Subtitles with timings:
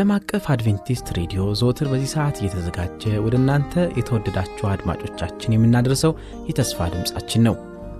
[0.00, 6.12] ከዓለም አቀፍ አድቬንቲስት ሬዲዮ ዘወትር በዚህ ሰዓት እየተዘጋጀ ወደ እናንተ የተወደዳችሁ አድማጮቻችን የምናደርሰው
[6.46, 7.54] የተስፋ ድምፃችን ነው።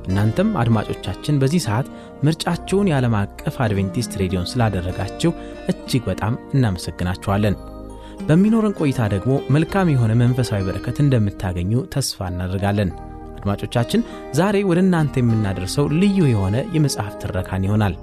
[0.09, 1.89] እናንተም አድማጮቻችን በዚህ ሰዓት
[2.25, 5.33] ምርጫችሁን የዓለም አቀፍ አድቬንቲስት ሬዲዮን ስላደረጋችሁ
[5.73, 7.59] እጅግ በጣም እናመሰግናችኋለን።
[8.29, 12.93] በሚኖረን ቆይታ ደግሞ መልካም የሆነ መንፈሳዊ በረከት እንደምታገኙ ተስፋ እናደርጋለን።
[13.37, 17.97] አድማጮቻችን ዛሬ ወደ እናንተ የምናደርሰው ልዩ የሆነ የመጽሐፍ ትረካን ይሆናል።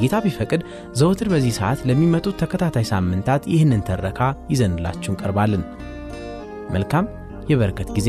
[0.00, 0.62] ጌታ ቢፈቅድ
[0.94, 5.64] ዘወትር በዚህ ሰዓት ለሚመጡት ተከታታይ ሳምንታት ይህንን ተረካ ይዘንላችሁ እንቀርባለን።
[6.70, 7.06] መልካም
[7.50, 8.08] የበረከት ጊዜ።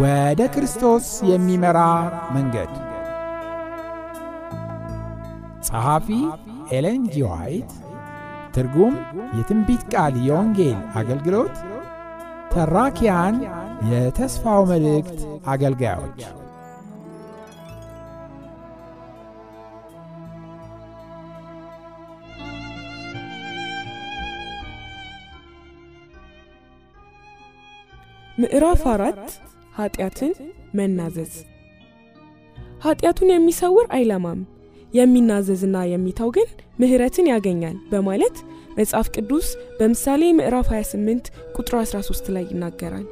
[0.00, 1.78] ወደ ክርስቶስ የሚመራ
[2.34, 2.72] መንገድ
[5.66, 6.08] ጸሐፊ
[6.70, 7.18] ኤለን ጂ
[8.54, 8.94] ትርጉም
[9.38, 11.56] የትንቢት ቃል የወንጌል አገልግሎት።
[12.52, 13.36] ተራኪያን
[13.90, 16.20] የተስፋው መልእክት አገልጋዮች።
[28.38, 29.20] ምዕራፍ አራት
[29.76, 30.32] ኀጢአትን
[30.74, 31.34] መናዘዝ።
[32.84, 34.40] ኀጢአቱን የሚሰውር አይለማም
[34.96, 36.48] የሚናዘዝና የሚተው ግን
[36.80, 38.36] ምሕረትን ያገኛል በማለት
[38.78, 39.46] መጽሐፍ ቅዱስ
[39.78, 43.06] በምሳሌ ምዕራፍ 28 ቁጥር 13 ላይ ይናገራል።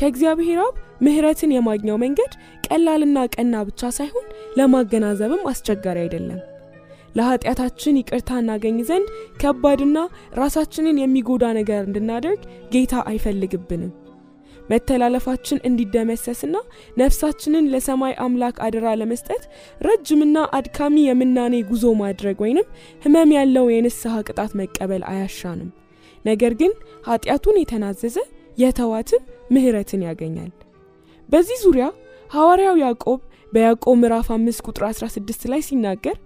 [0.00, 2.32] ከእግዚአብሔር አብ ምሕረትን የማግኘው መንገድ
[2.66, 4.26] ቀላልና ቀና ብቻ ሳይሆን
[4.58, 6.40] ለማገናዘብም አስቸጋሪ አይደለም።
[7.18, 9.08] ለኀጢአታችን ይቅርታ እናገኝ ዘንድ
[9.40, 9.98] ከባድና
[10.40, 12.40] ራሳችንን የሚጎዳ ነገር እንድናደርግ
[12.72, 13.92] ጌታ አይፈልግብንም።
[14.70, 16.56] መተላለፋችን እንዲደመሰስና
[16.96, 19.42] ነፍሳችንን ለሰማይ አምላክ አደራ ለመስጠት
[19.80, 22.68] ረጅምና አድካሚ የምናኔ ጉዞ ማድረግ ወይንም
[23.02, 25.70] ህመም ያለው የንስሐ ቅጣት መቀበል አያሻንም።
[26.24, 26.72] ነገር ግን
[27.08, 28.16] ኀጢአቱን የተናዘዘ
[28.58, 29.22] የተዋትም
[29.54, 30.52] ምሕረትን ያገኛል።
[31.28, 31.86] በዚህ ዙሪያ
[32.30, 33.20] ሐዋርያው ያዕቆብ
[33.52, 36.16] በያዕቆብ ምዕራፍ 5 ቁጥር 16 ላይ ሲናገር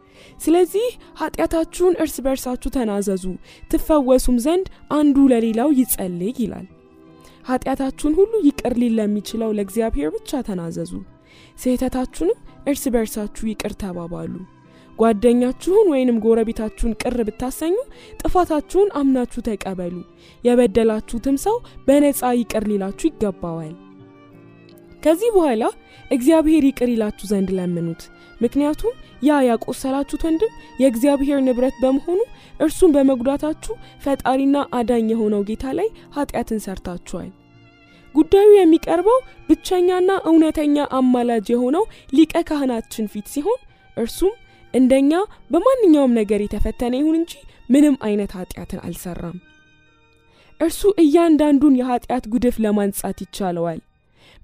[0.41, 0.87] ስለዚህ
[1.20, 3.25] ኀጢአታችሁን እርስ በርሳችሁ ተናዘዙ
[3.70, 6.66] ትፈወሱም ዘንድ አንዱ ለሌላው ይጸልይ ይላል።
[7.49, 10.93] ኀጢአታችሁን ሁሉ ይቅር ሊል ለሚችለው ለእግዚአብሔር ብቻ ተናዘዙ።
[11.57, 14.33] ስህተታችሁንም እርስ በርሳችሁ ይቅር ተባባሉ።
[14.99, 17.75] ጓደኛችሁን ወይንም ጎረቤታችሁን ቅር ብታሰኙ
[18.21, 19.95] ጥፋታችሁን አምናችሁ ተቀበሉ።
[20.45, 23.75] የበደላችሁትም ሰው በነፃ ይቅር ሊላችሁ ይገባዋል።
[25.03, 25.65] ከዚህ በኋላ
[26.11, 28.03] እግዚአብሔር ይቅር ይላችሁ ዘንድ ለምኑት።
[28.41, 32.21] ምክንያቱም ያ ያቆሰላችሁት ወንድም የእግዚአብሔር ንብረት በመሆኑ
[32.61, 37.31] እርሱን በመጉዳታችሁ ፈጣሪና አዳኝ የሆነው ጌታ ላይ ኀጢአትን ሰርታችኋል።
[38.15, 43.61] ጉዳዩ የሚቀርበው ብቸኛና እውነተኛ አማላጅ የሆነው ሊቀ ካህናችን ፊት ሲሆን
[43.97, 44.35] እርሱም
[44.75, 45.13] እንደኛ
[45.53, 47.33] በማንኛውም ነገር የተፈተነ ይሁን እንጂ
[47.71, 49.37] ምንም አይነት ኀጢአትን አልሰራም።
[50.61, 53.81] እርሱ እያንዳንዱን የኀጢአት ጉድፍ ለማንጻት ይቻለዋል።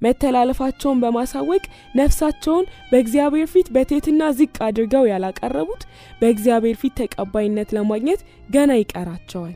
[0.03, 1.63] መተላለፋቸውን በማሳወቅ
[1.95, 5.83] ነፍሳቸውን በእግዚአብሔር ፊት በትሕትና ዝቅ አድርገው ያላቀረቡት
[6.21, 9.55] በእግዚአብሔር ፊት ተቀባይነት ለማግኘት ገና ይቀራቸዋል።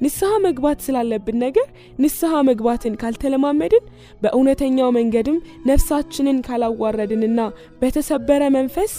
[0.00, 1.66] ንስሐ መግባት ስላለብን ነገር
[1.98, 3.84] ንስሐ መግባትን ካልተለማመድን
[4.22, 7.40] በእውነተኛው መንገድም ነፍሳችንን ካላዋረድንና
[7.82, 8.94] በተሰበረ መንፈስ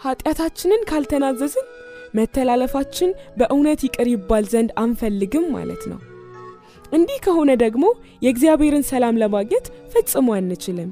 [0.00, 1.68] ኀጢአታችንን ካልተናዘዝን
[2.14, 6.00] መተላለፋችን በእውነት ይቅር ይባል ዘንድ አንፈልግም ማለት ነው።
[6.92, 7.84] እንዲህ ከሆነ ደግሞ
[8.24, 10.90] የእግዚአብሔርን ሰላም ለማግኘት ፈጽሞ አንችልም።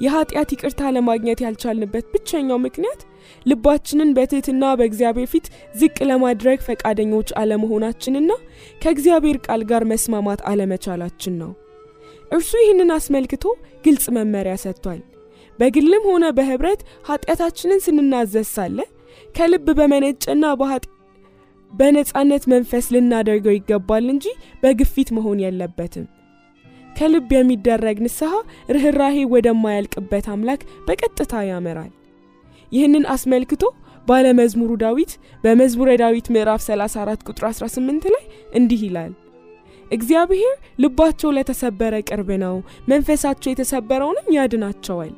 [0.00, 3.00] የኀጢአት ይቅርታ ለማግኘት ያልቻልንበት ብቸኛው ምክንያት
[3.46, 8.30] ልባችንን በትሕትና በእግዚአብሔር ፊት ዝቅ ለማድረግ ፈቃደኞች አለመሆናችንና
[8.82, 11.52] ከእግዚአብሔር ቃል ጋር መስማማት አለመቻላችን ነው።
[12.30, 13.44] እርሱ ይህንን አስመልክቶ
[13.84, 15.00] ግልጽ መመሪያ ሰጥቷል።
[15.58, 18.78] በግልም ሆነ በኅብረት ኀጢአታችንን ስንናዘዝ ሳለ
[19.34, 20.44] ከልብ በመነጨና
[21.72, 24.26] በነጻነት መንፈስ ልናደርገው ይገባል እንጂ
[24.62, 26.06] በግፊት መሆን የለበትም።
[26.96, 28.32] ከልብ የሚደረግ ንስሐ
[28.74, 31.92] ርኅራሄ ወደማያልቅበት አምላክ በቀጥታ ያመራል።
[32.72, 33.62] ይህንን አስመልክቶ
[34.06, 35.12] ባለመዝሙሩ ዳዊት
[35.44, 38.24] በመዝሙረ ዳዊት ምዕራፍ 34 ቁጥር 18 ላይ
[38.58, 39.12] እንዲህ ይላል
[39.90, 42.54] እግዚአብሔር ልባቸው ለተሰበረ ቅርብ ነው፣
[42.90, 45.12] መንፈሳቸው የተሰበረውንም ያድናቸዋል።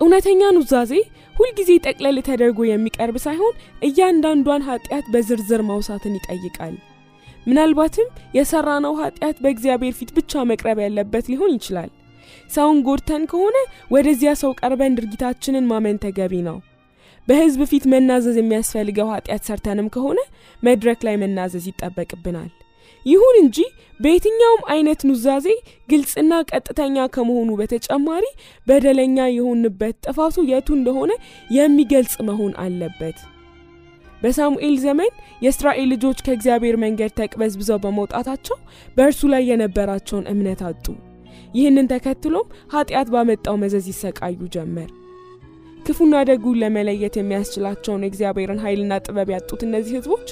[0.00, 0.92] እውነተኛ ኑዛዜ
[1.34, 6.74] ሁልጊዜ ጠቅለል ተደርጎ የሚቀርብ ሳይሆን እያንዳንዷን ኃጢአት በዝርዝር ማውሳትን ይጠይቃል።
[7.46, 11.90] ምናልባትም የሰራነው ኃጢአት በእግዚአብሔር ፊት ብቻ መቅረብ ያለበት ሊሆን ይችላል።
[12.50, 13.56] ሰውን ጎድተን ከሆነ
[13.90, 16.58] ወደዚያ ሰው ቀርበን ድርጊታችንን ማመን ተገቢ ነው።
[17.28, 20.18] በሕዝብ ፊት መናዘዝ የሚያስፈልገው ኃጢአት ሰርተንም ከሆነ
[20.62, 22.50] መድረክ ላይ መናዘዝ ይጠበቅብናል።
[23.06, 23.58] ይሁን እንጂ
[24.00, 25.46] በየትኛውም አይነት ኑዛዜ
[25.88, 28.24] ግልጽና ቀጥተኛ ከመሆኑ በተጨማሪ
[28.66, 31.12] በደለኛ የሆንበት ጥፋቱ የቱ እንደሆነ
[31.50, 33.18] የሚገልጽ መሆን አለበት።
[34.22, 35.10] በሳሙኤል ዘመን
[35.42, 38.56] የእስራኤል ልጆች ከእግዚአብሔር መንገድ ተቅበዝብዘው በመውጣታቸው
[38.96, 40.86] በእርሱ ላይ የነበራቸውን እምነት አጡ።
[41.56, 44.88] ይህንን ተከትሎም ኃጢአት ባመጣው መዘዝ ይሰቃዩ ጀመር።
[45.86, 50.28] ክፉና ደጉን ለመለየት የሚያስችላቸውን የእግዚአብሔርን ኃይልና ጥበብ ያጡት እነዚህ ህዝቦች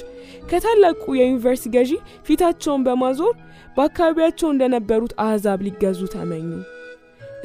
[0.49, 1.91] ከታላቁ የዩኒቨርሲቲ ገዢ
[2.27, 3.35] ፊታቸውን በማዞር
[3.77, 6.49] በአካባቢያቸው እንደነበሩት አሕዛብ ሊገዙ ተመኙ።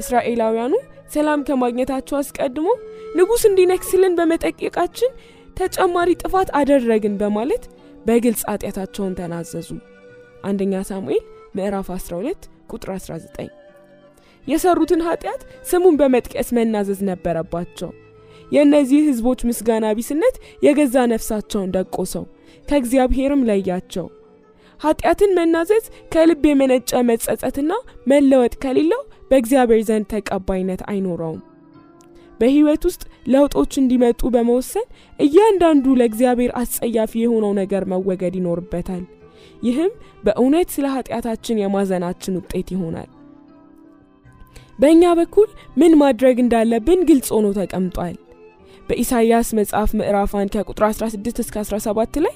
[0.03, 0.75] እስራኤላውያኑ
[1.15, 2.69] ሰላም ከማግኘታቸው አስቀድሞ
[3.19, 5.13] ንጉሥ እንዲነግስልን በመጠየቃችን
[5.57, 7.65] ተጨማሪ ጥፋት አደረግን በማለት
[8.07, 9.71] በግልጽ ኃጢአታቸውን ተናዘዙ።
[10.45, 11.25] አንደኛ ሳሙኤል
[11.57, 13.60] ምዕራፍ 12 ቁጥር 19።
[14.47, 15.41] የሰሩትን ኃጢአት
[15.71, 17.91] ስሙን በመጥቀስ መናዘዝ ነበረባቸው።
[18.53, 22.25] የእነዚህ ህዝቦች ምስጋና ቢስነት የገዛ ነፍሳቸውን ደቆሰው፣
[22.69, 24.07] ከእግዚአብሔርም ለያቸው።
[24.81, 27.73] ኃጢአትን መናዘዝ ከልብ የመነጨ መጸጸትና
[28.11, 31.41] መለወጥ ከሌለው በእግዚአብሔር ዘንድ ተቀባይነት አይኖረውም።
[32.41, 33.03] በህይወት ውስጥ
[33.33, 34.87] ለውጦች እንዲመጡ በመወሰን
[35.19, 39.03] እያንዳንዱ ለእግዚአብሔር አስጸያፊ የሆነው ነገር መወገድ ይኖርበታል።
[39.63, 39.93] ይህም
[40.25, 43.09] በእውነት ስለ ኃጢአታችን የማዘናችን ውጤት ይሆናል።
[44.81, 45.49] በእኛ በኩል
[45.81, 48.17] ምን ማድረግ እንዳለብን ግልጽ ሆኖ ተቀምጧል።
[48.89, 52.35] በኢሳይያስ መጽሐፍ ምዕራፍ 1 ከቁጥር 16 እስከ 17 ላይ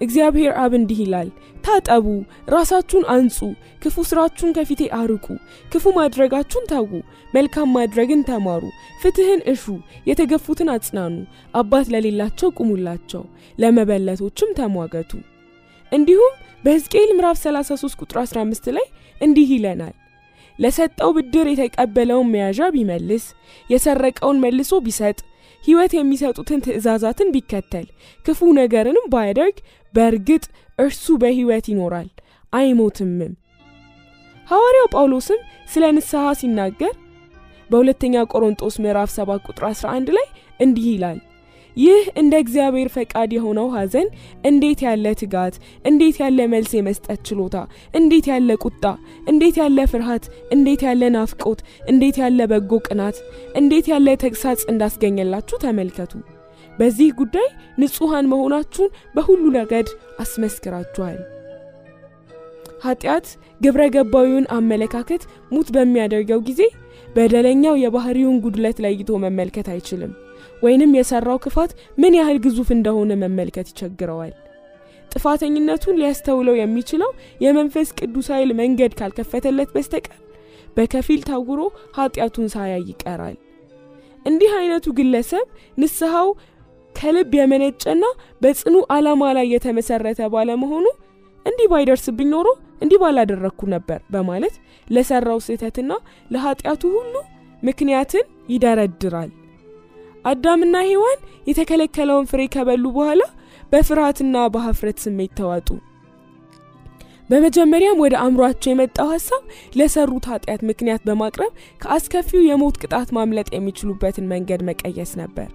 [0.00, 1.28] እግዚአብሔር አብ እንዲህ ይላል፣
[1.64, 2.06] ታጠቡ፣
[2.54, 3.38] ራሳችሁን አንጹ፣
[3.82, 5.26] ክፉ ስራችሁን ከፊቴ አርቁ፣
[5.72, 6.90] ክፉ ማድረጋችሁን ተዉ፣
[7.34, 8.62] መልካም ማድረግን ተማሩ፣
[9.02, 9.64] ፍትህን እሹ፣
[10.10, 11.14] የተገፉትን አጽናኑ፣
[11.54, 13.24] አባት ለሌላቸው ቁሙላቸው፣
[13.58, 15.12] ለመበለቶችም ተሟገቱ።
[15.92, 18.86] እንዲሁም በሕዝቅኤል ምዕራፍ 33 ቁጥር 15 ላይ
[19.20, 19.94] እንዲህ ይለናል
[20.58, 23.24] ለሰጠው ብድር የተቀበለውን መያዣ ቢመልስ
[23.66, 25.18] የሰረቀውን መልሶ ቢሰጥ
[25.62, 27.86] ሕይወት የሚሰጡትን ትእዛዛትን ቢከተል
[28.26, 29.56] ክፉ ነገርንም ባያደርግ
[29.94, 30.44] በእርግጥ
[30.78, 32.08] እርሱ በሕይወት ይኖራል
[32.52, 33.32] አይሞትምም።
[34.48, 35.40] ሐዋርያው ጳውሎስም
[35.72, 36.94] ስለ ንስሐ ሲናገር
[37.70, 40.26] በሁለተኛ ቆሮንጦስ ምዕራፍ 7 ቁጥር 11 ላይ
[40.60, 41.18] እንዲህ ይላል
[41.78, 44.08] ይህ እንደ እግዚአብሔር ፈቃድ የሆነው ሐዘን
[44.44, 45.54] እንዴት ያለ ትጋት፣
[45.84, 47.56] እንዴት ያለ መልስ የመስጠት ችሎታ፣
[47.94, 48.84] እንዴት ያለ ቁጣ፣
[49.30, 51.60] እንዴት ያለ ፍርሃት፣ እንዴት ያለ ናፍቆት፣
[51.92, 53.18] እንዴት ያለ በጎ ቅናት፣
[53.54, 56.12] እንዴት ያለ ተግሳጽ እንዳስገኘላችሁ ተመልከቱ።
[56.78, 57.48] በዚህ ጉዳይ
[57.80, 59.88] ንጹሐን መሆናችሁን በሁሉ ረገድ
[60.22, 61.18] አስመስክራችኋል።
[62.84, 63.26] ኃጢአት
[63.60, 65.22] ግብረ ገባዊውን አመለካከት
[65.52, 66.60] ሙት በሚያደርገው ጊዜ
[67.16, 70.12] በደለኛው የባህሪውን ጉድለት ለይቶ መመልከት አይችልም
[70.62, 74.32] ወይንም የሰራው ክፋት ምን ያህል ግዙፍ እንደሆነ መመልከት ይቸግረዋል።
[75.10, 77.10] ጥፋተኝነቱን ሊያስተውለው የሚችለው
[77.44, 80.16] የመንፈስ ቅዱስ ኃይል መንገድ ካልከፈተለት በስተቀር
[80.76, 81.60] በከፊል ታውሮ
[81.96, 83.36] ኃጢአቱን ሳያይ ይቀራል።
[84.26, 85.46] እንዲህ አይነቱ ግለሰብ
[85.78, 86.28] ንስሐው
[86.94, 88.04] ከልብ የመነጨና
[88.42, 90.86] በጽኑ ዓላማ ላይ የተመሰረተ ባለመሆኑ
[91.46, 92.48] እንዲህ ባይደርስብኝ ኖሮ
[92.82, 94.54] እንዲህ ባላደረግኩ ነበር በማለት
[94.86, 95.92] ለሰራው ስህተትና
[96.30, 97.14] ለኃጢአቱ ሁሉ
[97.62, 99.30] ምክንያትን ይደረድራል።
[100.28, 101.18] አዳምና ሔዋን
[101.48, 103.22] የተከለከለውን ፍሬ ከበሉ በኋላ
[103.72, 105.68] በፍርሃትና በሀፍረት ስሜት ተዋጡ።
[107.30, 109.42] በመጀመሪያም ወደ አእምሯቸው የመጣው ሀሳብ
[109.78, 115.48] ለሰሩት ኃጢአት ምክንያት በማቅረብ ከአስከፊው የሞት ቅጣት ማምለጥ የሚችሉበትን መንገድ መቀየስ ነበር።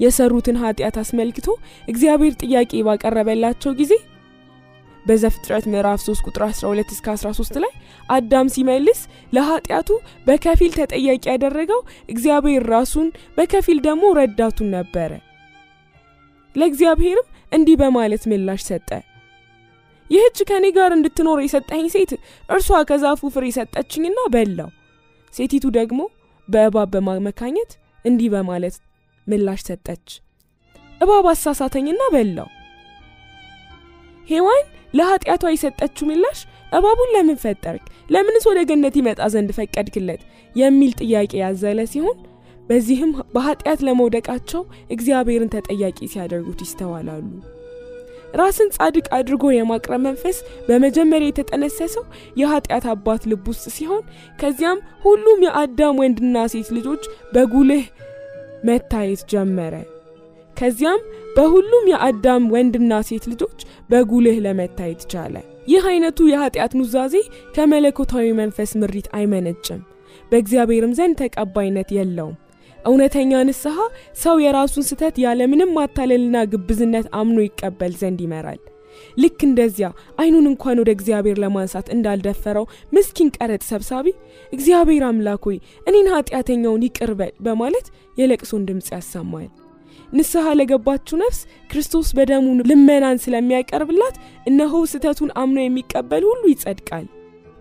[0.00, 1.48] የሰሩትን ኃጢአት አስመልክቶ
[1.88, 3.92] እግዚአብሔር ጥያቄ ባቀረበላቸው ጊዜ
[5.06, 7.72] በዘፍጥረት ምዕራፍ 3 ቁጥር 12 እስከ 13 ላይ
[8.08, 9.00] አዳም ሲመልስ
[9.32, 9.88] ለኃጢአቱ
[10.26, 15.10] በከፊል ተጠያቂ ያደረገው እግዚአብሔር ራሱን በከፊል ደግሞ ረዳቱን ነበረ።
[16.56, 18.90] ለእግዚአብሔርም እንዲህ በማለት ምላሽ ሰጠ።
[20.10, 22.12] ይህች ከኔ ጋር እንድትኖር የሰጠኝ ሴት
[22.48, 24.70] እርሷ ከዛፉ ፍሬ ሰጠችኝና በላው።
[25.32, 26.00] ሴቲቱ ደግሞ
[26.48, 27.72] በእባብ በማመካኘት
[28.04, 28.76] እንዲህ በማለት
[29.26, 30.06] ምላሽ ሰጠች፣
[31.00, 32.48] እባብ አሳሳተኝና በላው።
[34.30, 36.38] ሔዋን ለኃጢአቷ የሰጠችው ምላሽ
[36.72, 37.84] እባቡን ለምን ፈጠርክ?
[38.10, 40.20] ለምንስ ወደ ገነት ይመጣ ዘንድ ፈቀድክለት?
[40.56, 42.18] የሚል ጥያቄ ያዘለ ሲሆን
[42.68, 44.62] በዚህም በኃጢአት ለመውደቃቸው
[44.94, 47.24] እግዚአብሔርን ተጠያቂ ሲያደርጉት ይስተዋላሉ።
[48.34, 50.36] ራስን ጻድቅ አድርጎ የማቅረብ መንፈስ
[50.68, 52.04] በመጀመሪያ የተጠነሰሰው
[52.40, 54.02] የኃጢአት አባት ልብ ውስጥ ሲሆን
[54.38, 57.02] ከዚያም ሁሉም የአዳም ወንድና ሴት ልጆች
[57.34, 57.84] በጉልህ
[58.64, 59.74] መታየት ጀመረ።
[60.60, 61.00] ከዚያም
[61.36, 65.34] በሁሉም የአዳም ወንድና ሴት ልጆች በጉልህ ለመታየት ቻለ።
[65.68, 67.14] ይህ አይነቱ የኃጢአት ኑዛዜ
[67.54, 69.80] ከመለኮታዊ መንፈስ ምሪት አይመነጭም፣
[70.32, 72.36] በእግዚአብሔርም ዘንድ ተቀባይነት የለውም።
[72.78, 73.76] እውነተኛ ንስሐ
[74.20, 78.60] ሰው የራሱን ስተት ያለምንም ማታለልና ግብዝነት አምኖ ይቀበል ዘንድ ይመራል።
[79.16, 79.88] ልክ እንደዚያ
[80.18, 84.06] አይኑን እንኳን ወደ እግዚአብሔር ለማንሳት እንዳልደፈረው ምስኪን ቀረጥ ሰብሳቢ
[84.52, 87.88] እግዚአብሔር አምላክ ሆይ እኔን ኃጢአተኛውን ይቅር በል በማለት
[88.18, 89.48] የለቅሶን ድምፅ ያሰማል።
[90.12, 91.40] ንስሐ ለገባችው ነፍስ
[91.70, 97.06] ክርስቶስ በደሙ ልመናን ስለሚያቀርብላት እነሆ ስተቱን አምኖ የሚቀበል ሁሉ ይጸድቃል።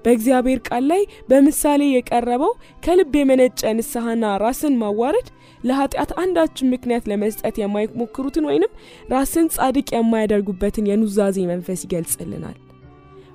[0.06, 2.53] በእግዚአብሔር ቃል ላይ በምሳሌ የቀረበው
[2.84, 5.27] ከልብ የመነጨ ንስሐና ራስን ማዋረድ
[5.60, 8.72] ለኃጢአት አንዳችን ምክንያት ለመስጠት የማይሞክሩትን ወይንም
[9.10, 12.58] ራስን ጻድቅ የማያደርጉበትን የኑዛዜ መንፈስ ይገልጽልናል።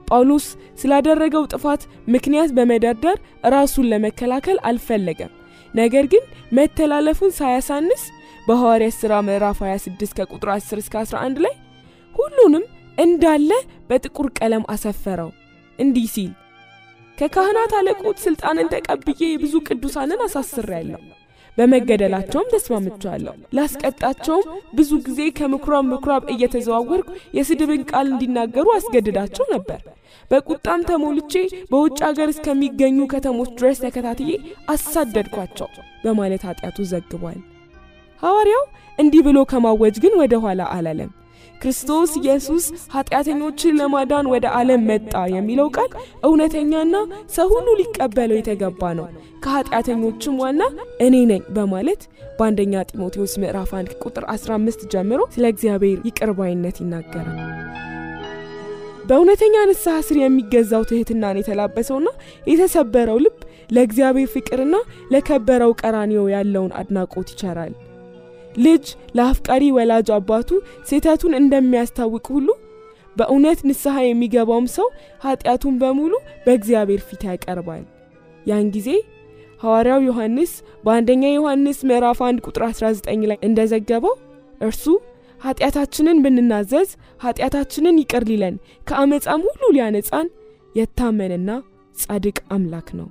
[0.09, 0.47] ጳውሎስ
[0.80, 1.83] ስላደረገው ጥፋት
[2.14, 3.18] ምክንያት በመደርደር
[3.54, 5.33] ራሱን ለመከላከል አልፈለገም።
[5.75, 8.02] ነገር ግን መተላለፉን ሳያሳንስ
[8.46, 11.54] በሐዋርያት ሥራ ምዕራፍ 26 ከቁጥር 10 እስከ 11 ላይ
[12.14, 12.64] ሁሉንም
[12.98, 13.50] እንዳለ
[13.88, 15.30] በጥቁር ቀለም አሰፈረው
[15.78, 16.32] እንዲህ ሲል
[17.18, 21.00] ከካህናት አለቆች ሥልጣንን ተቀብዬ ብዙ ቅዱሳንን አሳስሬያለሁ
[21.58, 29.80] በመገደላቸውም ተስማምቻለሁ። ላስቀጣቸውም ብዙ ጊዜ ከምኩራብ ምኩራብ እየተዘዋወርኩ የስድብን ቃል እንዲናገሩ አስገድዳቸው ነበር።
[30.30, 31.34] በቁጣም ተሞልቼ
[31.70, 34.32] በውጭ አገር እስከሚገኙ ከተሞች ድረስ ተከታትዬ
[34.74, 35.70] አሳደድኳቸው
[36.04, 37.40] በማለት ኃጢአቱ ዘግቧል።
[38.25, 38.64] ሐዋርያው
[38.99, 41.11] እንዲህ ብሎ ከማወጅ ግን ወደ ኋላ አላለም።
[41.61, 42.64] ክርስቶስ ኢየሱስ
[42.95, 45.90] ኃጢአተኞችን ለማዳን ወደ ዓለም መጣ የሚለው ቃል
[46.28, 46.95] እውነተኛና
[47.37, 49.07] ሰው ሁሉ ሊቀበለው የተገባ ነው፣
[49.45, 50.61] ከኃጢአተኞችም ዋና
[51.07, 52.02] እኔ ነኝ በማለት
[52.38, 57.38] በአንደኛ ጢሞቴዎስ ምዕራፍ 1 ቁጥር 15 ጀምሮ ስለ እግዚአብሔር ይቅርባይነት ይናገራል።
[59.09, 62.09] በእውነተኛ ንስሐ ስር የሚገዛው ትሕትናን የተላበሰውና
[62.47, 63.38] የተሰበረው ልብ
[63.71, 64.76] ለእግዚአብሔር ፍቅርና
[65.12, 67.73] ለከበረው ቀራኒዮ ያለውን አድናቆት ይቸራል።
[68.64, 68.84] ልጅ
[69.16, 70.50] ለአፍቃሪ ወላጅ አባቱ
[70.88, 72.49] ስህተቱን እንደሚያስታውቅ ሁሉ
[73.16, 74.87] በእውነት ንስሐ የሚገባውም ሰው
[75.25, 76.12] ኃጢአቱን በሙሉ
[76.46, 77.82] በእግዚአብሔር ፊት ያቀርባል።
[78.46, 78.88] ያን ጊዜ
[79.61, 80.52] ሐዋርያው ዮሐንስ
[80.84, 84.14] በአንደኛ ዮሐንስ ምዕራፍ 1 ቁጥር 19 ላይ እንደዘገበው
[84.61, 84.84] እርሱ
[85.40, 88.56] ኃጢአታችንን ብንናዘዝ ኃጢአታችንን ይቅር ሊለን
[88.88, 90.28] ከአመፃም ሁሉ ሊያነጻን
[90.75, 91.50] የታመንና
[91.94, 93.08] ጻድቅ አምላክ ነው።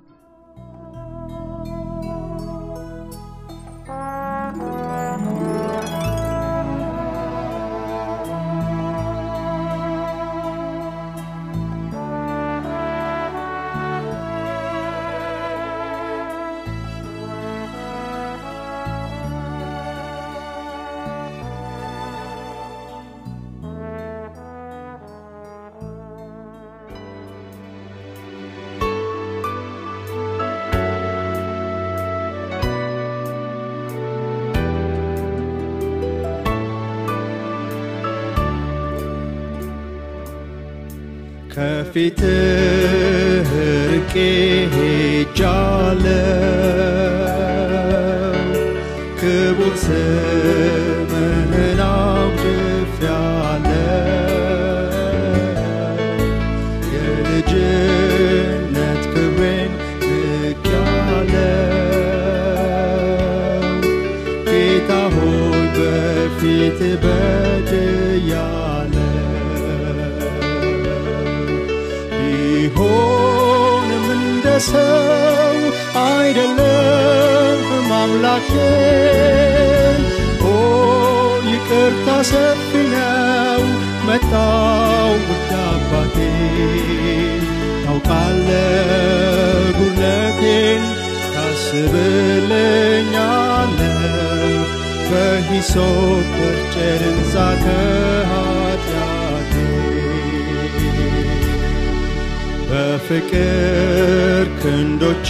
[41.96, 43.50] ከፊትህ
[43.90, 44.14] ርቄ
[44.74, 46.08] ሄጃለሁ፣
[49.20, 51.52] ክቡር ስምህን
[51.88, 53.20] አውድፌአለሁ።
[56.94, 58.22] የልጅነት
[59.14, 59.72] ክብሬን
[60.02, 61.46] ንቄአለሁ።
[64.50, 66.80] ጌታ ሆይ በፊት
[74.66, 75.56] ሰው
[76.04, 77.62] አይደለም
[78.00, 78.52] አምላኬ
[80.46, 80.54] ኦ
[81.50, 82.62] ይቅርታ ሰፊ
[82.94, 83.62] ነው
[84.08, 86.16] መጣው ውድ አባቴ።
[87.86, 88.50] ታውቃለ
[89.78, 90.84] ጉድለቴን
[91.34, 92.90] ታስብልኛለ
[95.10, 96.34] በሂሶፕ
[96.74, 98.53] ጨርንዛ ከኃጢአቴ
[102.96, 103.92] በፍቅር
[104.60, 105.30] ክንዶች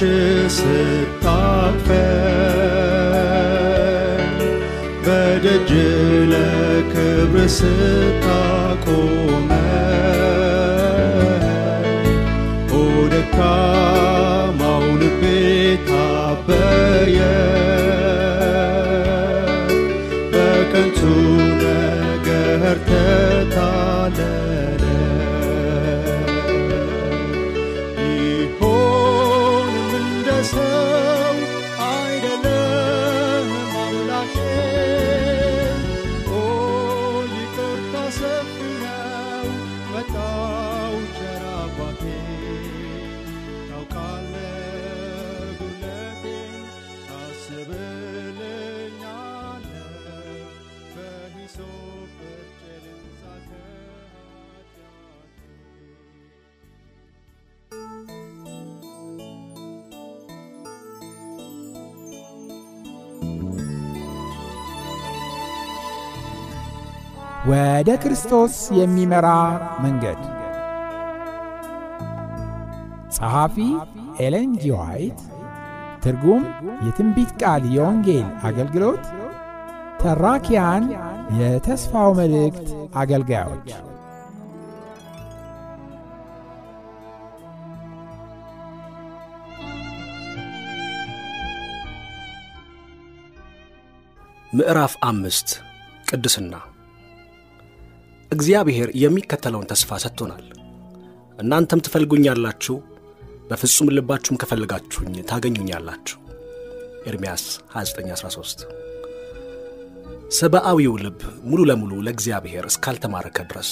[0.56, 1.92] ስታቅፈን
[5.06, 5.70] በደጅ
[6.32, 8.26] ለክብር ስታቆመን
[12.74, 12.82] ኦ
[13.14, 15.24] ደካማው ልቤ
[15.90, 17.18] ታበየ
[67.44, 69.28] ወደ ክርስቶስ የሚመራ
[69.80, 70.20] መንገድ።
[73.16, 73.56] ጸሐፊ
[74.20, 74.68] ኤለን ጂ
[76.04, 76.44] ትርጉም
[76.86, 79.04] የትንቢት ቃል የወንጌል አገልግሎት።
[80.02, 80.86] ተራኪያን
[81.40, 83.70] የተስፋው መልእክት አገልጋዮች።
[94.54, 95.50] ምዕራፍ አምስት
[96.06, 96.54] ቅድስና
[98.34, 100.46] እግዚአብሔር የሚከተለውን ተስፋ ሰጥቶናል።
[101.40, 102.76] እናንተም ትፈልጉኛላችሁ፣
[103.50, 106.18] በፍጹም ልባችሁም ከፈልጋችሁኝ ታገኙኛላችሁ።
[107.06, 107.44] ኤርምያስ
[107.76, 108.62] 2913
[110.38, 113.72] ሰብአዊው ልብ ሙሉ ለሙሉ ለእግዚአብሔር እስካልተማረከ ድረስ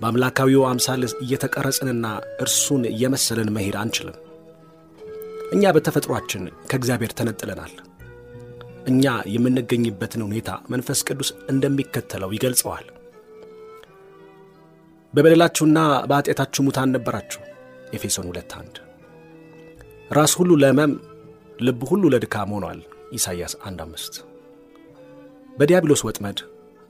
[0.00, 2.06] በአምላካዊው አምሳል እየተቀረጽንና
[2.42, 4.18] እርሱን እየመሰልን መሄድ አንችልም።
[5.52, 7.74] እኛ በተፈጥሯችን ከእግዚአብሔር ተነጥለናል።
[8.86, 12.86] እኛ የምንገኝበትን ሁኔታ መንፈስ ቅዱስ እንደሚከተለው ይገልጸዋል።
[15.14, 15.78] በበደላችሁና
[16.10, 17.40] በኃጢአታችሁ ሙታን ነበራችሁ።
[17.96, 18.80] ኤፌሶን 2:1
[20.10, 20.92] ራስ ሁሉ ለሕመም
[21.58, 22.80] ልብ ሁሉ ለድካም ሆኗል።
[23.16, 24.18] ኢሳይያስ 1:5
[25.56, 26.38] በዲያብሎስ ወጥመድ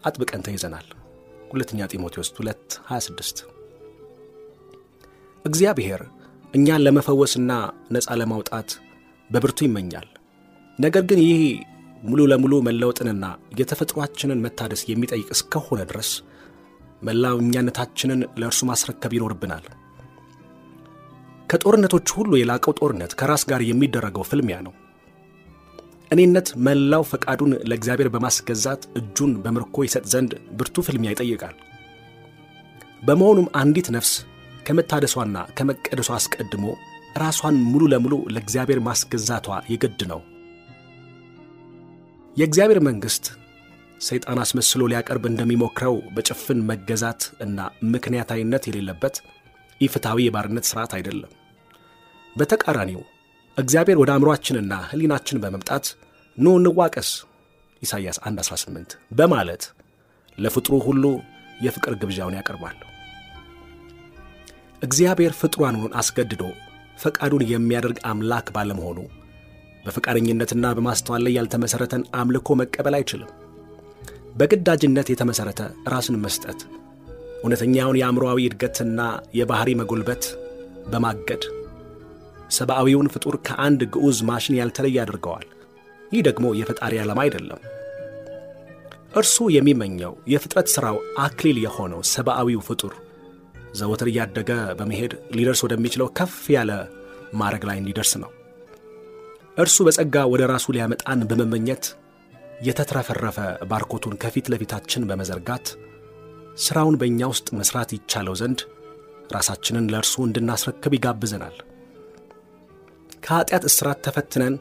[0.04, 0.88] አጥብቀን ተይዘናል።
[1.50, 3.44] ሁለተኛ ጢሞቴዎስ 2:26
[5.44, 6.02] እግዚአብሔር
[6.54, 7.52] እኛን ለመፈወስና
[7.94, 8.70] ነፃ ለማውጣት
[9.30, 10.08] በብርቱ ይመኛል።
[10.78, 11.40] ነገር ግን ይህ
[12.02, 13.24] ሙሉ ለሙሉ መለወጥንና
[13.60, 16.10] የተፈጥሯችንን መታደስ የሚጠይቅ እስከሆነ ድረስ
[17.02, 19.66] መላው እኛነታችንን ለእርሱ ማስረከብ ይኖርብናል።
[21.48, 24.74] ከጦርነቶች ሁሉ የላቀው ጦርነት ከራስ ጋር የሚደረገው ፍልሚያ ነው።
[26.10, 31.56] እኔነት መላው ፈቃዱን ለእግዚአብሔር በማስገዛት እጁን በምርኮ ይሰጥ ዘንድ ብርቱ ፍልሚያ ይጠይቃል።
[33.02, 34.12] በመሆኑም አንዲት ነፍስ
[34.66, 36.64] ከመታደሷና ከመቀደሷ አስቀድሞ
[37.16, 40.20] ራሷን ሙሉ ለሙሉ ለእግዚአብሔር ማስገዛቷ የግድ ነው።
[42.36, 43.26] የእግዚአብሔር መንግሥት
[44.00, 47.58] ሰይጣን አስመስሎ ሊያቀርብ እንደሚሞክረው በጭፍን መገዛት እና
[47.94, 49.16] ምክንያታዊነት የሌለበት
[49.80, 51.32] ኢፍትሐዊ የባርነት ሥርዓት አይደለም።
[52.36, 53.02] በተቃራኒው
[53.56, 55.86] እግዚአብሔር ወደ አእምሮአችንና ሕሊናችን በመምጣት
[56.38, 57.10] ኑ እንዋቀስ
[57.82, 59.62] ኢሳይያስ 1:18 በማለት
[60.38, 61.04] ለፍጥሩ ሁሉ
[61.58, 62.76] የፍቅር ግብዣውን ያቀርባል።
[64.82, 66.42] እግዚአብሔር ፍጥሯኑን አስገድዶ
[66.98, 68.98] ፈቃዱን የሚያደርግ አምላክ ባለመሆኑ
[69.84, 73.30] በፈቃደኝነትና በማስተዋል ላይ ያልተመሠረተን አምልኮ መቀበል አይችልም።
[74.38, 75.60] በግዳጅነት የተመሠረተ
[75.92, 76.60] ራስን መስጠት
[77.40, 79.00] እውነተኛውን የአእምሮአዊ እድገትና
[79.38, 80.24] የባሕሪ መጎልበት
[80.92, 81.42] በማገድ
[82.50, 85.46] ሰብአዊውን ፍጡር ከአንድ ግዑዝ ማሽን ያልተለየ ያደርገዋል።
[86.12, 87.60] ይህ ደግሞ የፈጣሪ ዓላማ አይደለም።
[89.18, 92.94] እርሱ የሚመኘው የፍጥረት ሥራው አክሊል የሆነው ሰብአዊው ፍጡር
[93.74, 96.70] ዘወትር እያደገ በመሄድ ሊደርስ ወደሚችለው ከፍ ያለ
[97.34, 98.30] ማዕረግ ላይ እንዲደርስ ነው።
[99.56, 101.84] እርሱ በጸጋ ወደ ራሱ ሊያመጣን በመመኘት
[102.58, 103.38] የተትረፈረፈ
[103.70, 105.66] ባርኮቱን ከፊት ለፊታችን በመዘርጋት
[106.58, 108.60] ሥራውን በእኛ ውስጥ መሥራት ይቻለው ዘንድ
[109.34, 111.56] ራሳችንን ለእርሱ እንድናስረክብ ይጋብዘናል።
[113.22, 114.54] ከኀጢአት እስራት ተፈትነን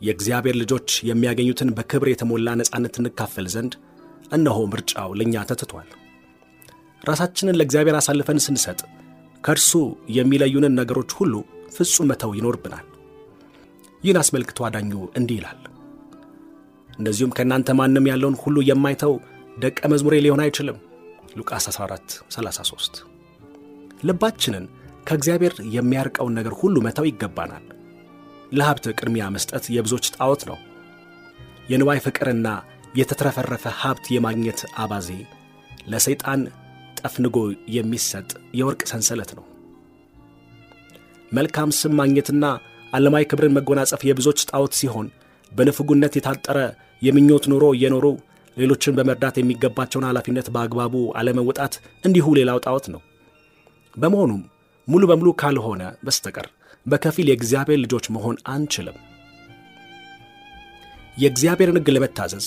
[0.00, 3.74] የእግዚአብሔር ልጆች የሚያገኙትን በክብር የተሞላ ነፃነት እንካፈል ዘንድ
[4.32, 5.88] እነሆ ምርጫው ለእኛ ተትቷል።
[7.02, 8.80] ራሳችንን ለእግዚአብሔር አሳልፈን ስንሰጥ
[9.44, 9.72] ከእርሱ
[10.16, 11.34] የሚለዩንን ነገሮች ሁሉ
[11.74, 12.86] ፍጹም መተው ይኖርብናል።
[14.02, 15.60] ይህን አስመልክቶ አዳኙ እንዲህ ይላል፣
[16.98, 19.14] እንደዚሁም ከእናንተ ማንም ያለውን ሁሉ የማይተው
[19.56, 20.78] ደቀ መዝሙሬ ሊሆን አይችልም።
[21.38, 23.00] ሉቃስ 14 33
[24.04, 24.64] ልባችንን
[25.06, 27.64] ከእግዚአብሔር የሚያርቀውን ነገር ሁሉ መተው ይገባናል።
[28.52, 30.58] ለሀብት ቅድሚያ መስጠት የብዙዎች ጣዖት ነው።
[31.70, 32.48] የንዋይ ፍቅርና
[32.94, 35.08] የተትረፈረፈ ሀብት የማግኘት አባዜ
[35.88, 36.40] ለሰይጣን
[37.00, 37.36] ጠፍንጎ
[37.76, 38.28] የሚሰጥ
[38.58, 39.44] የወርቅ ሰንሰለት ነው።
[41.32, 42.44] መልካም ስም ማግኘትና
[42.92, 45.06] ዓለማዊ ክብርን መጎናጸፍ የብዙዎች ጣዖት ሲሆን
[45.54, 46.58] በንፍጉነት የታጠረ
[47.02, 48.06] የምኞት ኑሮ እየኖሩ
[48.56, 53.00] ሌሎችን በመርዳት የሚገባቸውን ኃላፊነት በአግባቡ አለመወጣት እንዲሁ ሌላው ጣዖት ነው።
[53.94, 54.42] በመሆኑም
[54.88, 56.46] ሙሉ በሙሉ ካልሆነ በስተቀር
[56.86, 58.96] በከፊል የእግዚአብሔር ልጆች መሆን አንችልም።
[61.16, 62.46] የእግዚአብሔርን ሕግ ለመታዘዝ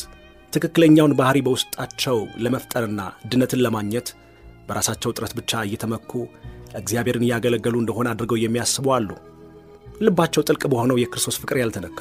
[0.53, 4.07] ትክክለኛውን ባሕሪ በውስጣቸው ለመፍጠርና ድነትን ለማግኘት
[4.67, 6.11] በራሳቸው ጥረት ብቻ እየተመኩ
[6.79, 9.09] እግዚአብሔርን እያገለገሉ እንደሆነ አድርገው የሚያስቡ አሉ።
[10.01, 11.99] ልባቸው ጥልቅ በሆነው የክርስቶስ ፍቅር ያልተነካ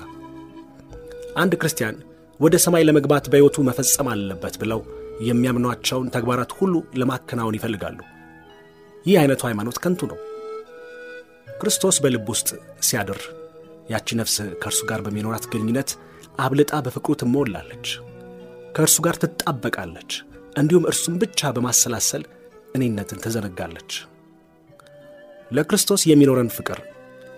[1.37, 1.96] አንድ ክርስቲያን
[2.40, 4.81] ወደ ሰማይ ለመግባት በሕይወቱ መፈጸም አለበት ብለው
[5.27, 7.99] የሚያምኗቸውን ተግባራት ሁሉ ለማከናወን ይፈልጋሉ።
[9.07, 10.18] ይህ አይነቱ ሃይማኖት ከንቱ ነው።
[11.59, 12.49] ክርስቶስ በልብ ውስጥ
[12.87, 13.20] ሲያድር
[13.90, 15.90] ያቺ ነፍስ ከእርሱ ጋር በሚኖራት ግንኙነት
[16.38, 17.87] አብልጣ በፍቅሩ ትሞላለች፣
[18.77, 20.11] ከእርሱ ጋር ትጣበቃለች።
[20.57, 22.25] እንዲሁም እርሱም ብቻ በማሰላሰል
[22.77, 23.92] እኔነትን ትዘነጋለች።
[25.51, 26.79] ለክርስቶስ የሚኖረን ፍቅር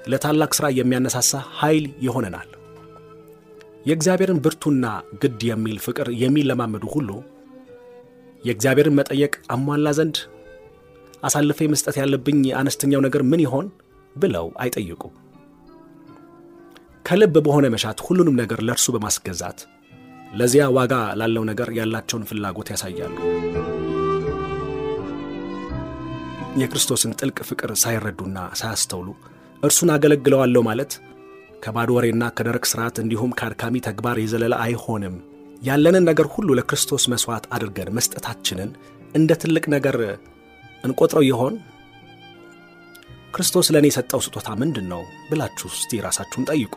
[0.08, 2.48] ለታላቅ ሥራ የሚያነሳሳ ኃይል ይሆነናል።
[3.88, 4.86] የእግዚአብሔርን ብርቱና
[5.22, 7.10] ግድ የሚል ፍቅር የሚለማመዱ ሁሉ
[8.44, 10.16] የእግዚአብሔርን መጠየቅ አሟላ ዘንድ
[11.22, 13.66] አሳልፌ መስጠት ያለብኝ አነስተኛው ነገር ምን ይሆን
[14.16, 15.14] ብለው አይጠይቁም።
[17.06, 19.58] ከልብ በሆነ መሻት ሁሉንም ነገር ለእርሱ በማስገዛት
[20.32, 23.16] ለዚያ ዋጋ ላለው ነገር ያላቸውን ፍላጎት ያሳያሉ።
[26.60, 29.08] የክርስቶስን ጥልቅ ፍቅር ሳይረዱና ሳያስተውሉ
[29.62, 30.92] እርሱን አገለግለዋለሁ ማለት
[31.62, 35.16] ከባዶ ወሬና ከደረቅ ሥርዓት እንዲሁም ከአድካሚ ተግባር የዘለለ አይሆንም።
[35.62, 38.70] ያለንን ነገር ሁሉ ለክርስቶስ መሥዋዕት አድርገን መስጠታችንን
[39.14, 39.96] እንደ ትልቅ ነገር
[40.84, 41.54] እንቆጥረው ይሆን?
[43.34, 46.74] ክርስቶስ ለእኔ የሰጠው ስጦታ ምንድን ነው ብላችሁ እስቲ ራሳችሁን ጠይቁ።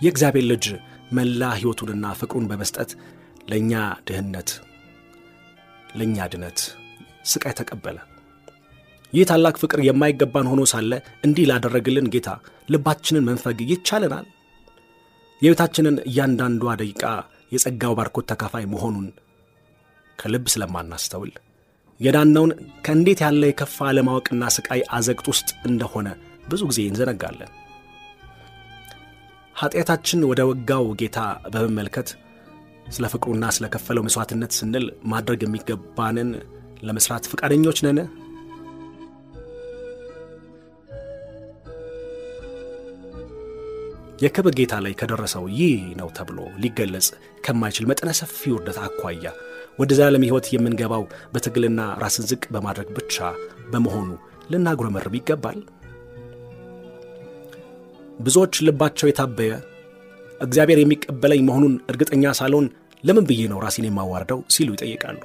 [0.00, 0.66] የእግዚአብሔር ልጅ
[1.12, 2.90] መላ ሕይወቱንና ፍቅሩን በመስጠት
[3.50, 3.72] ለእኛ
[4.08, 4.50] ድህነት፣
[5.96, 6.58] ለእኛ ድነት
[7.24, 7.98] ስቃይ ተቀበለ።
[9.14, 10.92] ይህ ታላቅ ፍቅር የማይገባን ሆኖ ሳለ
[11.26, 12.28] እንዲህ ላደረግልን ጌታ
[12.68, 14.26] ልባችንን መንፈግ ይቻለናል?
[15.42, 17.02] የሕይወታችንን እያንዳንዷ ደቂቃ
[17.54, 19.06] የጸጋው ባርኮት ተካፋይ መሆኑን
[20.18, 21.32] ከልብ ስለማናስተውል
[22.00, 22.52] የዳነውን
[22.84, 26.08] ከእንዴት ያለ የከፋ አለማወቅና ስቃይ አዘቅት ውስጥ እንደሆነ
[26.48, 27.50] ብዙ ጊዜ እንዘነጋለን።
[29.56, 31.18] ኃጢአታችን ወደ ወጋው ጌታ
[31.52, 32.08] በመመልከት
[32.86, 36.30] ስለ ፍቅሩና ስለ ከፈለው መሥዋዕትነት ስንል ማድረግ የሚገባንን
[36.82, 37.98] ለመሥራት ፈቃደኞች ነን?
[44.18, 47.08] የክብር ጌታ ላይ ከደረሰው ይህ ነው ተብሎ ሊገለጽ
[47.44, 49.24] ከማይችል መጠነ ሰፊ ውርደት አኳያ
[49.78, 53.16] ወደ ዘላለም ሕይወት የምንገባው በትግልና ራስን ዝቅ በማድረግ ብቻ
[53.72, 54.10] በመሆኑ
[54.52, 55.58] ልናጉረመርም ይገባል።
[58.18, 59.52] ብዙዎች ልባቸው የታበየ
[60.40, 62.66] እግዚአብሔር የሚቀበለኝ መሆኑን እርግጠኛ ሳልሆን
[63.04, 65.18] ለምን ብዬ ነው ራሴን የማዋርደው ሲሉ ይጠይቃሉ።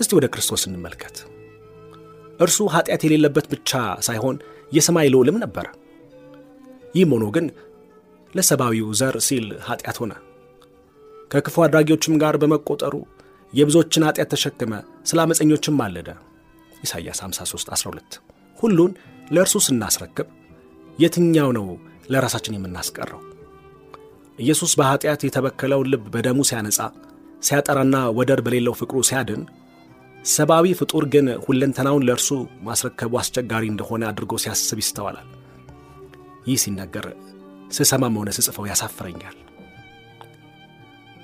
[0.00, 1.16] እስቲ ወደ ክርስቶስ እንመልከት።
[2.40, 3.70] እርሱ ኃጢአት የሌለበት ብቻ
[4.06, 4.36] ሳይሆን
[4.72, 5.66] የሰማይ ልዑልም ነበረ።
[6.96, 7.46] ይህም ሆኖ ግን
[8.34, 10.12] ለሰብአዊው ዘር ሲል ኃጢአት ሆነ።
[11.30, 12.94] ከክፉ አድራጊዎችም ጋር በመቆጠሩ
[13.52, 14.72] የብዙዎችን ኃጢአት ተሸክመ፣
[15.08, 16.08] ስለ ዓመፀኞችም ማለደ።
[16.82, 18.18] ኢሳይያስ 53 12
[18.58, 18.92] ሁሉን
[19.30, 20.28] ለእርሱ ስናስረክብ
[20.98, 21.66] የትኛው ነው
[22.12, 23.20] ለራሳችን የምናስቀረው?
[24.38, 26.80] ኢየሱስ በኃጢአት የተበከለውን ልብ በደሙ ሲያነጻ
[27.42, 29.42] ሲያጠራና ወደር በሌለው ፍቅሩ ሲያድን፣
[30.24, 32.28] ሰብአዊ ፍጡር ግን ሁለንተናውን ለእርሱ
[32.62, 35.26] ማስረከቡ አስቸጋሪ እንደሆነ አድርጎ ሲያስብ ይስተዋላል።
[36.46, 37.06] ይህ ሲነገር
[37.70, 39.36] ስሰማም ሆነ ስጽፈው ያሳፍረኛል።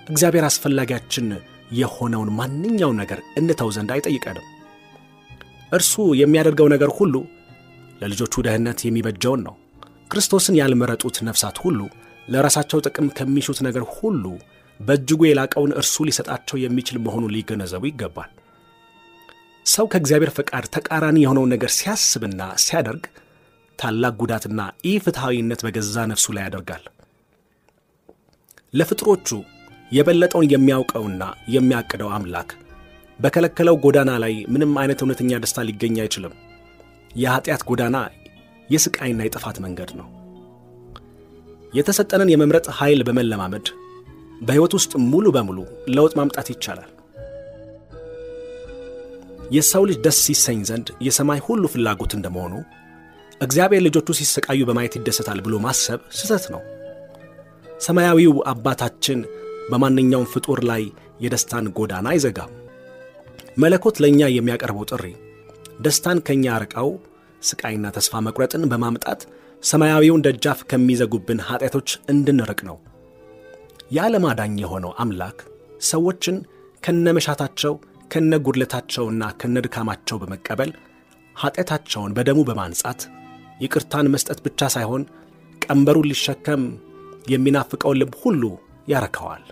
[0.06, 1.26] እግዚአብሔር አስፈላጊያችን
[1.72, 4.46] የሆነውን ማንኛውን ነገር እንተው ዘንድ አይጠይቀንም።
[5.72, 7.14] እርሱ የሚያደርገው ነገር ሁሉ
[8.00, 9.54] ለልጆቹ ደህንነት የሚበጀውን ነው።
[10.11, 11.78] ክርስቶስን ያልመረጡት ነፍሳት ሁሉ
[12.28, 14.24] ለራሳቸው ጥቅም ከሚሹት ነገር ሁሉ
[14.80, 18.30] በእጅጉ የላቀውን እርሱ ሊሰጣቸው የሚችል መሆኑን ሊገነዘቡ ይገባል።
[19.66, 23.04] ሰው ከእግዚአብሔር ፈቃድ ተቃራኒ የሆነውን ነገር ሲያስብና ሲያደርግ
[23.78, 26.85] ታላቅ ጉዳትና ኢፍትሐዊነት በገዛ ነፍሱ ላይ ያደርጋል።
[28.74, 29.28] ለፍጥሮቹ
[29.92, 31.22] የበለጠውን የሚያውቀውና
[31.54, 32.50] የሚያቅደው አምላክ
[33.18, 36.35] በከለከለው ጎዳና ላይ ምንም አይነት እውነተኛ ደስታ ሊገኝ አይችልም።
[37.14, 37.96] የኀጢአት ጎዳና
[38.70, 40.08] የሥቃይና የጥፋት መንገድ ነው።
[41.72, 43.66] የተሰጠንን የመምረጥ ኃይል በመለማመድ
[44.42, 45.58] በሕይወት ውስጥ ሙሉ በሙሉ
[45.96, 46.90] ለውጥ ማምጣት ይቻላል።
[49.50, 52.54] የሰው ልጅ ደስ ሲሰኝ ዘንድ የሰማይ ሁሉ ፍላጎት እንደመሆኑ
[53.42, 56.61] እግዚአብሔር ልጆቹ ሲሰቃዩ በማየት ይደሰታል ብሎ ማሰብ ስህተት ነው።
[57.81, 59.20] ሰማያዊው አባታችን
[59.70, 60.83] በማንኛውም ፍጡር ላይ
[61.24, 62.52] የደስታን ጎዳና አይዘጋም።
[63.57, 65.05] መለኮት ለእኛ የሚያቀርበው ጥሪ
[65.81, 66.90] ደስታን ከእኛ ርቀው
[67.42, 69.20] ስቃይና ተስፋ መቁረጥን በማምጣት
[69.62, 72.76] ሰማያዊውን ደጃፍ ከሚዘጉብን ኀጢአቶች እንድንርቅ ነው።
[73.92, 75.38] የዓለም አዳኝ የሆነው አምላክ
[75.87, 76.37] ሰዎችን
[76.83, 77.74] ከነመሻታቸው
[78.11, 80.70] ከነጉድለታቸውና ከነድካማቸው በመቀበል
[81.37, 83.00] ኀጢአታቸውን በደሙ በማንጻት
[83.60, 85.02] ይቅርታን መስጠት ብቻ ሳይሆን
[85.62, 86.62] ቀንበሩን ሊሸከም
[87.32, 88.42] የሚናፍቀውን ልብ ሁሉ
[88.88, 89.44] ያረከዋል።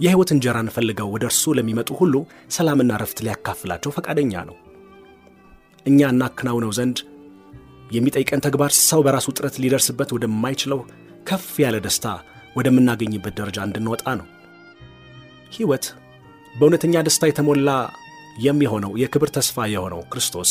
[0.00, 2.14] የሕይወት እንጀራን ፈልገው ወደ እርሱ ለሚመጡ ሁሉ
[2.56, 4.56] ሰላምና ረፍት ሊያካፍላቸው ፈቃደኛ ነው።
[5.86, 6.98] እኛ እናከናውነው ዘንድ
[7.90, 10.80] የሚጠይቀን ተግባር ሰው በራሱ ጥረት ሊደርስበት ወደማይችለው
[11.26, 12.06] ከፍ ያለ ደስታ
[12.56, 14.26] ወደምናገኝበት ደረጃ እንድንወጣ ነው።
[15.52, 15.86] ሕይወት
[16.54, 17.70] በእውነተኛ ደስታ የተሞላ
[18.38, 20.50] የሚሆነው የክብር ተስፋ የሆነው ክርስቶስ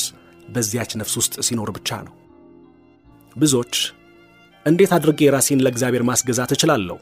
[0.50, 2.14] በዚያች ነፍስ ውስጥ ሲኖር ብቻ ነው።
[3.36, 3.76] ብዙዎች
[4.66, 6.98] እንዴት አድርጌ ራሴን ለእግዚአብሔር ማስገዛት እችላለሁ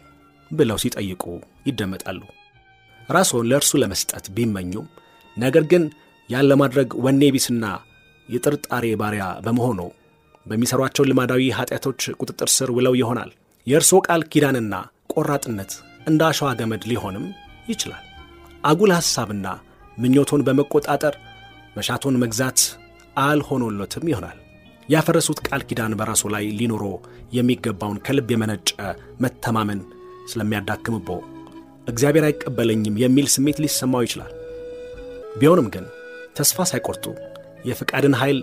[0.52, 1.24] ብለው ሲጠይቁ
[1.68, 2.22] ይደመጣሉ።
[3.10, 4.88] ራስዎን ለእርሱ ለመስጠት ቢመኙም
[5.38, 5.84] ነገር ግን
[6.30, 7.66] ያን ለማድረግ ወኔ ቢስና
[8.30, 9.80] የጥርጣሬ ባሪያ በመሆኑ
[10.46, 13.32] በሚሠሯቸው ልማዳዊ ኀጢአቶች ቁጥጥር ስር ውለው ይሆናል።
[13.68, 14.74] የእርስዎ ቃል ኪዳንና
[15.14, 15.72] ቆራጥነት
[16.08, 17.26] እንደ አሸዋ ገመድ ሊሆንም
[17.68, 18.04] ይችላል።
[18.64, 19.48] አጉል ሐሳብና
[19.98, 21.16] ምኞቶን በመቆጣጠር
[21.76, 22.60] መሻቶን መግዛት
[23.24, 24.38] አልሆኖሎትም ይሆናል።
[24.90, 26.84] ያፈረሱት ቃል ኪዳን በራሱ ላይ ሊኖሮ
[27.38, 28.70] የሚገባውን ከልብ የመነጨ
[29.24, 29.82] መተማመን
[30.32, 31.10] ስለሚያዳክምቦ
[31.88, 34.34] እግዚአብሔር አይቀበለኝም የሚል ስሜት ሊሰማው ይችላል።
[35.40, 35.86] ቢሆንም ግን
[36.38, 37.06] ተስፋ ሳይቆርጡ
[37.70, 38.40] የፍቃድን ኃይል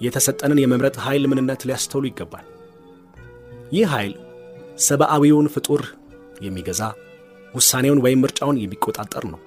[0.00, 2.46] የተሰጠንን የመምረጥ ኃይል ምንነት ሊያስተውሉ ይገባል።
[3.72, 4.14] ይህ ኃይል
[4.86, 5.82] ሰብአዊውን ፍጡር
[6.40, 6.82] የሚገዛ
[7.54, 9.40] ውሳኔውን ወይም ምርጫውን የሚቆጣጠር ነው።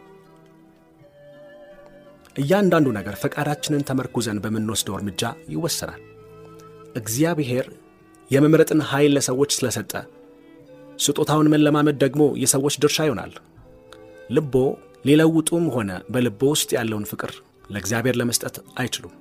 [2.40, 5.22] እያንዳንዱ ነገር ፈቃዳችንን ተመርኩዘን በምንወስደው እርምጃ
[5.54, 6.02] ይወሰናል።
[7.00, 7.66] እግዚአብሔር
[8.32, 9.94] የመምረጥን ኃይል ለሰዎች ስለሰጠ
[11.00, 13.34] ስጦታውን መለማመድ ደግሞ የሰዎች ድርሻ ይሆናል።
[14.30, 14.56] ልቦ
[15.06, 17.32] ሊለውጡም ሆነ በልቦ ውስጥ ያለውን ፍቅር
[17.70, 19.14] ለእግዚአብሔር ለመስጠት አይችሉም።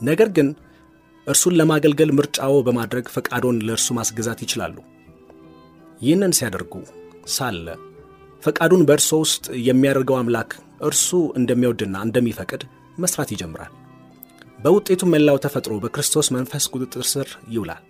[0.00, 0.48] ነገር ግን
[1.26, 4.76] እርሱን ለማገልገል ምርጫዎ በማድረግ ፈቃዶን ለእርሱ ማስገዛት ይችላሉ።
[6.00, 6.74] ይህንን ሲያደርጉ
[7.32, 7.66] ሳለ
[8.42, 12.62] ፈቃዱን በእርሶ ውስጥ የሚያደርገው አምላክ እርሱ እንደሚወድና እንደሚፈቅድ
[12.98, 13.72] መስራት ይጀምራል።
[14.58, 17.84] በውጤቱ መላው ተፈጥሮ በክርስቶስ መንፈስ ቁጥጥር ስር ይውላል።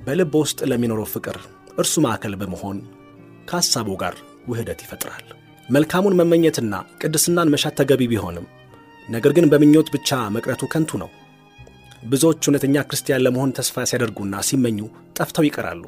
[0.00, 1.36] በልብ ውስጥ ለሚኖረው ፍቅር
[1.78, 2.78] እርሱ ማዕከል በመሆን
[3.48, 4.14] ከሐሳቡ ጋር
[4.48, 5.26] ውህደት ይፈጥራል።
[5.68, 8.46] መልካሙን መመኘትና ቅድስናን መሻት ተገቢ ቢሆንም
[9.08, 11.10] ነገር ግን በምኞት ብቻ መቅረቱ ከንቱ ነው።
[12.04, 14.78] ብዙዎች እውነተኛ ክርስቲያን ለመሆን ተስፋ ሲያደርጉና ሲመኙ
[15.18, 15.84] ጠፍተው ይቀራሉ።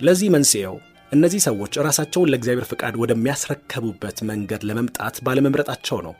[0.00, 0.76] ለዚህ መንስኤው
[1.14, 6.14] እነዚህ ሰዎች ራሳቸውን ለእግዚአብሔር ፍቃድ ወደሚያስረከቡበት መንገድ ለመምጣት ባለመምረጣቸው ነው።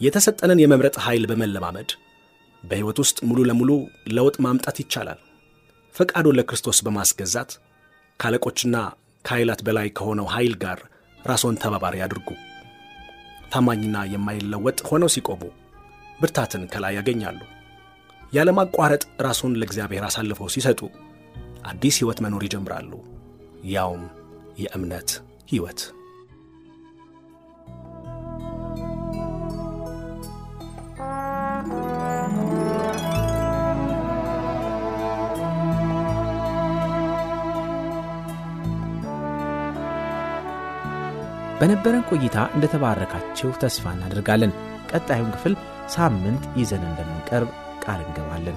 [0.00, 1.90] የተሰጠንን የመምረጥ ኃይል በመለማመድ
[2.64, 3.70] በሕይወት ውስጥ ሙሉ ለሙሉ
[4.16, 5.20] ለውጥ ማምጣት ይቻላል።
[5.94, 7.50] ፈቃዱን ለክርስቶስ በማስገዛት
[8.20, 8.76] ከአለቆችና
[9.24, 10.78] ከኃይላት በላይ ከሆነው ኃይል ጋር
[11.18, 12.28] ራስዎን ተባባሪ አድርጉ።
[13.52, 15.42] ታማኝና የማይለወጥ ሆነው ሲቆሙ
[16.20, 17.40] ብርታትን ከላይ ያገኛሉ።
[18.32, 20.80] ያለማቋረጥ ራሱን ለእግዚአብሔር አሳልፈው ሲሰጡ
[21.70, 22.92] አዲስ ሕይወት መኖር ይጀምራሉ፣
[23.70, 24.04] ያውም
[24.58, 25.10] የእምነት
[25.50, 25.80] ሕይወት።
[41.58, 44.52] በነበረን ቆይታ እንደተባረካችሁ ተስፋ እናደርጋለን።
[44.90, 45.54] ቀጣዩን ክፍል
[45.88, 47.50] ሳምንት ይዘን እንደምንቀርብ
[47.84, 48.56] ቃል እንገባለን።